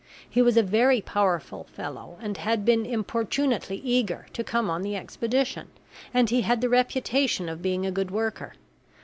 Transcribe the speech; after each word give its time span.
He 0.27 0.41
was 0.41 0.57
a 0.57 0.63
very 0.63 0.99
powerful 0.99 1.65
fellow 1.65 2.17
and 2.23 2.35
had 2.37 2.65
been 2.65 2.87
importunately 2.87 3.77
eager 3.85 4.25
to 4.33 4.43
come 4.43 4.67
on 4.67 4.81
the 4.81 4.95
expedition; 4.95 5.67
and 6.11 6.27
he 6.27 6.41
had 6.41 6.59
the 6.59 6.69
reputation 6.69 7.47
of 7.47 7.61
being 7.61 7.85
a 7.85 7.91
good 7.91 8.09
worker. 8.09 8.53